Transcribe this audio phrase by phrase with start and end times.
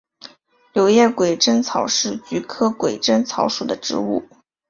[0.73, 4.23] 柳叶鬼针草是菊科鬼针草属的植物。